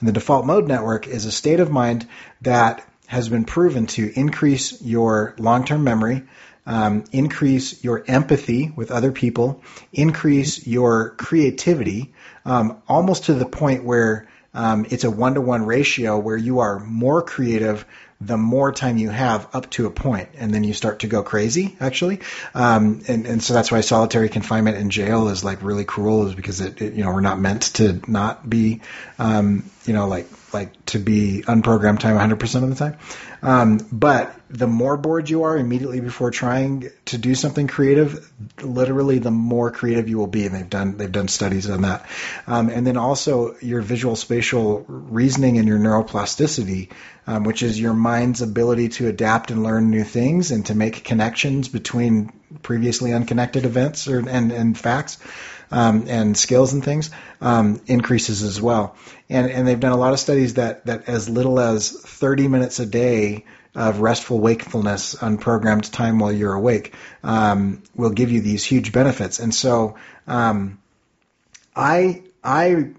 [0.00, 2.08] And the default mode network is a state of mind
[2.42, 6.22] that has been proven to increase your long-term memory,
[6.66, 12.12] um, increase your empathy with other people, increase your creativity,
[12.44, 17.22] um, almost to the point where um, it's a one-to-one ratio where you are more
[17.22, 17.84] creative
[18.20, 21.22] the more time you have up to a point, and then you start to go
[21.22, 21.76] crazy.
[21.80, 22.20] Actually,
[22.54, 26.34] um, and and so that's why solitary confinement in jail is like really cruel, is
[26.34, 28.82] because it, it you know we're not meant to not be
[29.18, 32.98] um, you know like like to be unprogrammed time 100% of the time.
[33.42, 39.18] Um, but the more bored you are immediately before trying to do something creative, literally
[39.18, 40.44] the more creative you will be.
[40.44, 42.06] And they've done they've done studies on that.
[42.46, 46.90] Um, and then also your visual spatial reasoning and your neuroplasticity,
[47.26, 51.04] um, which is your mind's ability to adapt and learn new things and to make
[51.04, 52.32] connections between
[52.62, 55.18] previously unconnected events or, and and facts
[55.70, 58.96] um, and skills and things um, increases as well.
[59.28, 62.78] And and they've done a lot of studies that that as little as 30 minutes
[62.80, 68.64] a day of restful wakefulness, unprogrammed time while you're awake, um, will give you these
[68.64, 69.38] huge benefits.
[69.38, 70.78] And so, um,
[71.76, 72.90] I I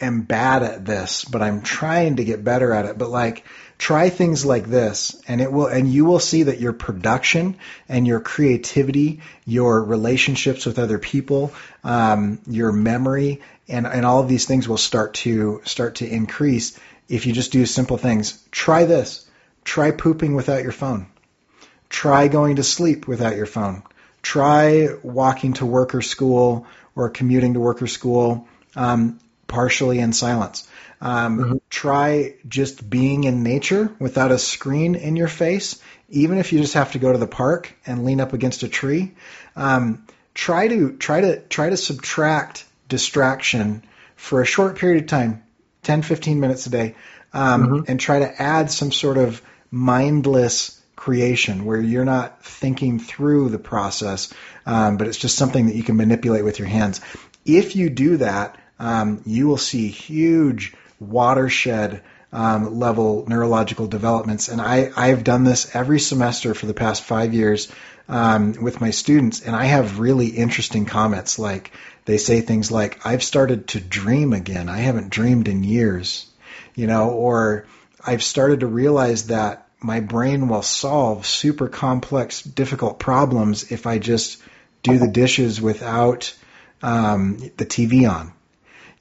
[0.00, 2.98] am bad at this, but I'm trying to get better at it.
[2.98, 3.44] But like,
[3.82, 7.56] try things like this and it will and you will see that your production
[7.88, 14.28] and your creativity your relationships with other people um, your memory and, and all of
[14.28, 18.42] these things will start to start to increase if you just do simple things.
[18.50, 19.28] Try this.
[19.64, 21.06] Try pooping without your phone.
[21.88, 23.82] Try going to sleep without your phone.
[24.22, 28.48] Try walking to work or school or commuting to work or school.
[28.74, 29.20] Um,
[29.52, 30.66] partially in silence
[31.02, 31.56] um, mm-hmm.
[31.68, 36.74] Try just being in nature without a screen in your face, even if you just
[36.74, 39.12] have to go to the park and lean up against a tree.
[39.56, 43.82] Um, try to try to try to subtract distraction
[44.14, 45.42] for a short period of time,
[45.82, 46.94] 10, 15 minutes a day,
[47.32, 47.90] um, mm-hmm.
[47.90, 53.58] and try to add some sort of mindless creation where you're not thinking through the
[53.58, 54.32] process,
[54.66, 57.00] um, but it's just something that you can manipulate with your hands.
[57.44, 64.48] If you do that, um, you will see huge watershed um, level neurological developments.
[64.48, 67.70] And I, I've done this every semester for the past five years
[68.08, 71.38] um, with my students, and I have really interesting comments.
[71.38, 71.72] Like
[72.04, 74.68] they say things like, "I've started to dream again.
[74.68, 76.26] I haven't dreamed in years,"
[76.74, 77.66] you know, or
[78.04, 83.98] I've started to realize that my brain will solve super complex, difficult problems if I
[83.98, 84.42] just
[84.82, 86.34] do the dishes without
[86.82, 88.32] um, the TV on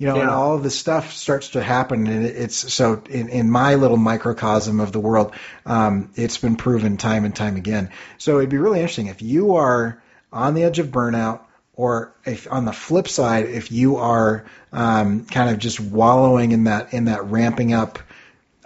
[0.02, 0.22] you know, yeah.
[0.22, 2.08] and all of this stuff starts to happen.
[2.08, 6.98] And it's so in, in my little microcosm of the world, um, it's been proven
[6.98, 7.92] time and time again.
[8.18, 10.02] So it'd be really interesting if you are
[10.34, 11.42] on the edge of burnout,
[11.76, 16.64] or if on the flip side, if you are um, kind of just wallowing in
[16.64, 18.00] that in that ramping up,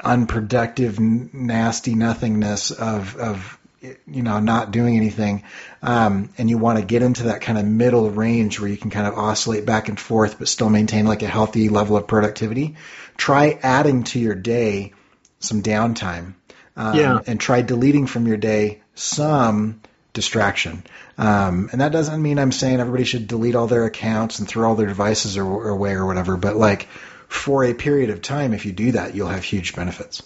[0.01, 5.43] unproductive, nasty nothingness of of you know not doing anything
[5.81, 8.89] um, and you want to get into that kind of middle range where you can
[8.89, 12.75] kind of oscillate back and forth but still maintain like a healthy level of productivity
[13.17, 14.93] try adding to your day
[15.39, 16.33] some downtime
[16.77, 17.19] um, yeah.
[17.27, 19.81] and try deleting from your day some
[20.13, 20.83] distraction
[21.17, 24.69] um, and that doesn't mean i'm saying everybody should delete all their accounts and throw
[24.69, 26.87] all their devices away or whatever but like
[27.27, 30.23] for a period of time if you do that you'll have huge benefits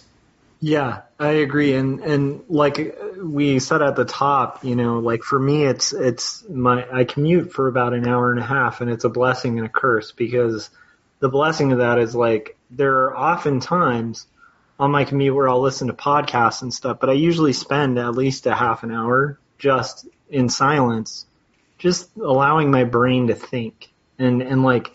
[0.60, 5.38] yeah, I agree, and and like we said at the top, you know, like for
[5.38, 9.04] me, it's it's my I commute for about an hour and a half, and it's
[9.04, 10.68] a blessing and a curse because
[11.18, 14.26] the blessing of that is like there are often times
[14.78, 18.14] on my commute where I'll listen to podcasts and stuff, but I usually spend at
[18.14, 21.24] least a half an hour just in silence,
[21.78, 23.88] just allowing my brain to think
[24.18, 24.92] and and like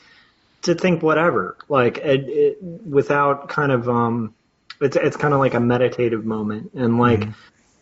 [0.61, 4.35] to think whatever, like it, it, without kind of um
[4.81, 7.31] it's it's kind of like a meditative moment, and like mm-hmm.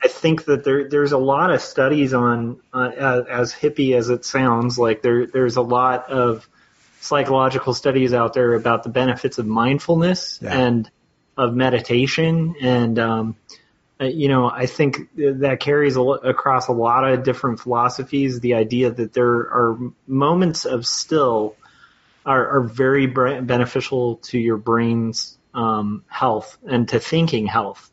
[0.03, 4.09] I think that there there's a lot of studies on uh, as, as hippie as
[4.09, 4.77] it sounds.
[4.77, 6.47] Like there there's a lot of
[6.99, 10.57] psychological studies out there about the benefits of mindfulness yeah.
[10.57, 10.89] and
[11.35, 13.35] of meditation and um,
[13.99, 18.53] uh, you know I think that carries a, across a lot of different philosophies the
[18.53, 19.77] idea that there are
[20.07, 21.57] moments of still
[22.25, 27.91] are, are very beneficial to your brain's um, health and to thinking health.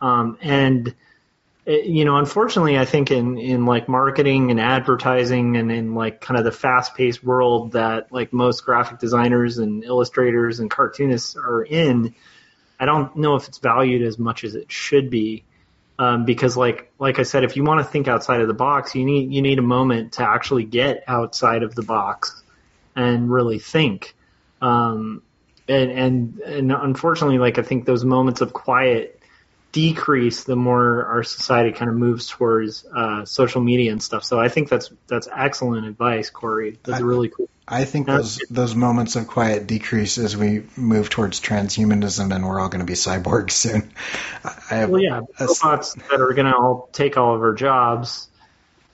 [0.00, 0.94] Um, and
[1.64, 6.36] you know, unfortunately, I think in in like marketing and advertising and in like kind
[6.36, 11.62] of the fast paced world that like most graphic designers and illustrators and cartoonists are
[11.62, 12.14] in,
[12.80, 15.44] I don't know if it's valued as much as it should be.
[15.98, 18.96] Um, because like like I said, if you want to think outside of the box,
[18.96, 22.42] you need you need a moment to actually get outside of the box
[22.96, 24.16] and really think.
[24.60, 25.22] Um,
[25.68, 29.20] and and and unfortunately, like I think those moments of quiet
[29.72, 34.22] decrease the more our society kind of moves towards uh, social media and stuff.
[34.22, 36.78] So I think that's that's excellent advice, Corey.
[36.84, 37.48] That's I, really cool.
[37.66, 42.60] I think those those moments of quiet decrease as we move towards transhumanism, and we're
[42.60, 43.92] all going to be cyborgs soon.
[44.44, 47.54] I have well, yeah, a, robots that are going to all take all of our
[47.54, 48.28] jobs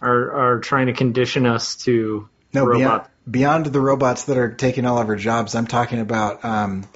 [0.01, 4.87] are are trying to condition us to no beyond, beyond the robots that are taking
[4.87, 5.55] all of our jobs.
[5.55, 6.45] I'm talking about.
[6.45, 6.87] Um,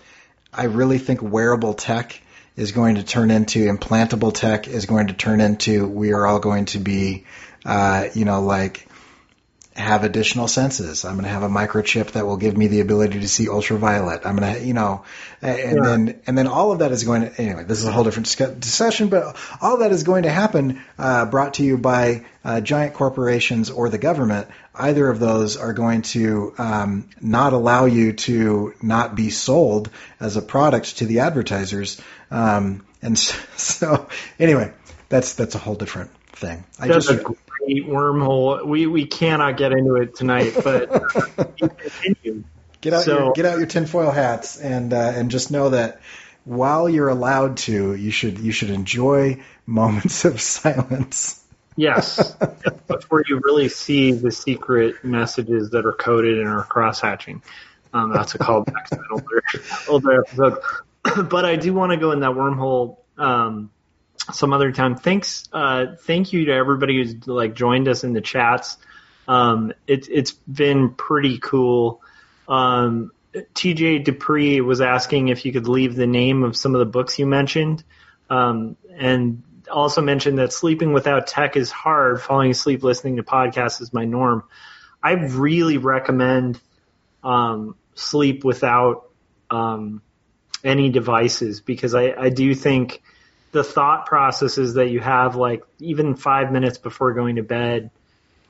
[0.53, 2.21] I really think wearable tech
[2.57, 6.41] is going to turn into implantable tech is going to turn into we are all
[6.41, 7.25] going to be,
[7.65, 8.87] uh, you know, like
[9.75, 11.05] have additional senses.
[11.05, 14.27] I'm going to have a microchip that will give me the ability to see ultraviolet.
[14.27, 15.05] I'm going to, you know,
[15.41, 15.83] and yeah.
[15.83, 17.65] then and then all of that is going to anyway.
[17.65, 18.27] This is a whole different
[18.61, 20.83] discussion, but all that is going to happen.
[20.99, 24.49] Uh, brought to you by uh, giant corporations or the government.
[24.75, 30.37] Either of those are going to um, not allow you to not be sold as
[30.37, 32.01] a product to the advertisers.
[32.31, 34.09] Um, and so, so,
[34.39, 34.73] anyway,
[35.09, 36.65] that's that's a whole different thing.
[36.79, 37.35] I that's just, a
[37.67, 38.67] wormhole.
[38.67, 40.91] We we cannot get into it tonight, but.
[42.83, 46.01] Get out so, your get out your tinfoil hats and uh, and just know that
[46.45, 51.43] while you're allowed to, you should you should enjoy moments of silence.
[51.77, 52.35] Yes,
[52.89, 57.43] before you really see the secret messages that are coded and are cross hatching.
[57.95, 59.43] Um, that's a callback to an older
[59.89, 60.59] older episode.
[61.31, 63.71] but I do want to go in that wormhole um,
[64.33, 64.97] some other time.
[64.97, 68.77] Thanks, uh, thank you to everybody who's like joined us in the chats.
[69.27, 72.03] Um, it, it's been pretty cool.
[72.49, 76.87] Um, TJ Dupree was asking if you could leave the name of some of the
[76.87, 77.83] books you mentioned,
[78.29, 82.21] um, and also mentioned that sleeping without tech is hard.
[82.21, 84.45] Falling asleep listening to podcasts is my norm.
[85.03, 86.61] I really recommend
[87.25, 89.09] um, sleep without
[89.51, 90.03] um,
[90.63, 93.03] any devices because I, I do think
[93.53, 97.91] the thought processes that you have, like even five minutes before going to bed,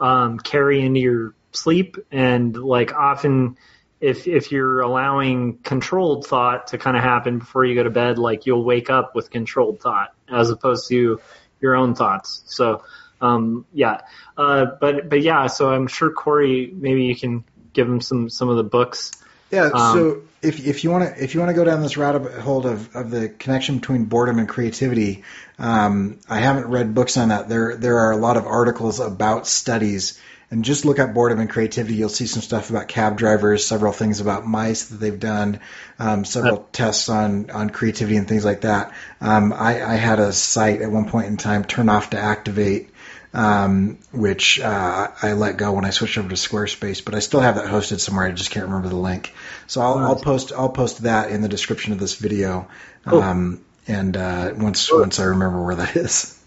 [0.01, 1.99] um, carry into your sleep.
[2.11, 3.57] And like often,
[4.01, 8.19] if if you're allowing controlled thought to kind of happen before you go to bed,
[8.19, 11.21] like you'll wake up with controlled thought as opposed to
[11.61, 12.43] your own thoughts.
[12.47, 12.83] So
[13.21, 14.01] um, yeah,
[14.37, 18.49] uh, but but yeah, so I'm sure Corey, maybe you can give him some some
[18.49, 19.13] of the books
[19.53, 19.71] yeah.
[19.73, 22.33] Um, so if if you want to if you want to go down this rabbit
[22.33, 25.25] hole of, of the connection between boredom and creativity,
[25.59, 27.49] um, I haven't read books on that.
[27.49, 30.19] There there are a lot of articles about studies,
[30.51, 31.97] and just look up boredom and creativity.
[31.97, 35.61] You'll see some stuff about cab drivers, several things about mice that they've done,
[35.99, 38.93] um, several uh, tests on on creativity and things like that.
[39.21, 42.92] Um, I, I had a site at one point in time turn off to activate
[43.35, 47.41] um, which uh, I let go when I switched over to Squarespace, but I still
[47.41, 48.27] have that hosted somewhere.
[48.27, 49.35] I just can't remember the link.
[49.67, 52.69] So I'll, I'll post I'll post that in the description of this video,
[53.07, 56.39] um, and uh, once once I remember where that is.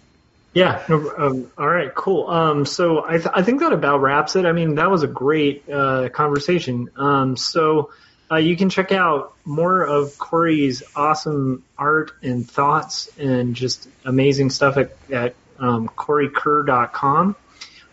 [0.54, 0.82] Yeah.
[0.88, 1.94] Um, all right.
[1.94, 2.30] Cool.
[2.30, 4.46] Um, so I, th- I think that about wraps it.
[4.46, 6.90] I mean, that was a great uh, conversation.
[6.96, 7.92] Um, so
[8.32, 14.50] uh, you can check out more of Corey's awesome art and thoughts and just amazing
[14.50, 17.36] stuff at, at um, CoreyKerr.com.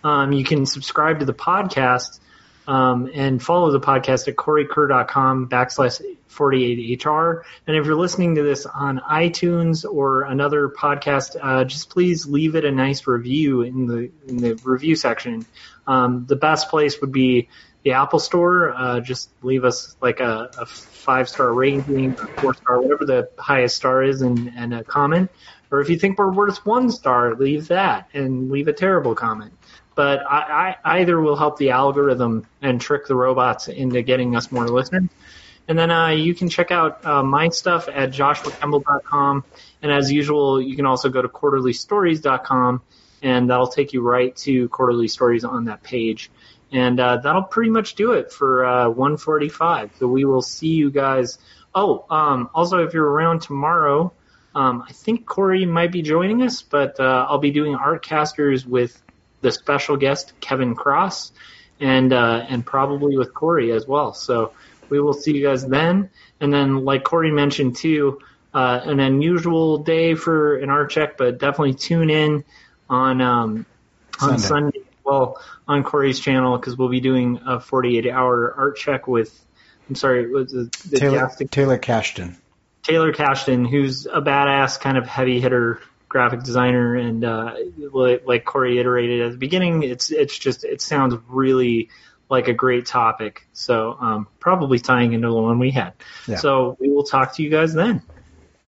[0.04, 2.18] Um, you can subscribe to the podcast
[2.66, 6.00] um, and follow the podcast at CoreyKerr.com backslash
[6.30, 7.42] 48HR.
[7.66, 12.54] And if you're listening to this on iTunes or another podcast, uh, just please leave
[12.54, 15.44] it a nice review in the in the review section.
[15.86, 17.48] Um, the best place would be
[17.84, 18.74] the Apple Store.
[18.74, 23.76] Uh, just leave us like a, a five star rating, four star, whatever the highest
[23.76, 25.30] star is, and, and a comment.
[25.70, 29.54] Or if you think we're worth one star, leave that and leave a terrible comment.
[29.94, 34.52] But I, I, either will help the algorithm and trick the robots into getting us
[34.52, 35.08] more listeners.
[35.68, 39.44] And then uh, you can check out uh, my stuff at joshuakemble.com.
[39.82, 42.82] And as usual, you can also go to quarterlystories.com,
[43.22, 46.30] and that'll take you right to quarterly stories on that page.
[46.72, 49.90] And uh, that'll pretty much do it for uh, 145.
[49.98, 51.38] So we will see you guys.
[51.74, 54.12] Oh, um, also, if you're around tomorrow,
[54.54, 59.00] um, I think Corey might be joining us, but uh, I'll be doing Artcasters with
[59.40, 61.32] the special guest Kevin Cross,
[61.80, 64.14] and uh, and probably with Corey as well.
[64.14, 64.52] So
[64.88, 66.10] we will see you guys then.
[66.40, 68.20] And then, like Corey mentioned too,
[68.52, 72.44] uh, an unusual day for an art check, but definitely tune in
[72.88, 73.66] on um,
[74.20, 74.42] on Sunday.
[74.42, 74.81] Sunday.
[75.04, 79.38] Well, on Corey's channel because we'll be doing a 48 hour art check with.
[79.88, 82.36] I'm sorry, was the, the Taylor Taylor Cashton.
[82.82, 87.54] Taylor Cashton, who's a badass kind of heavy hitter graphic designer, and uh,
[87.92, 91.88] like like Corey iterated at the beginning, it's it's just it sounds really
[92.28, 93.46] like a great topic.
[93.52, 95.94] So um, probably tying into the one we had.
[96.26, 96.36] Yeah.
[96.36, 98.02] So we will talk to you guys then.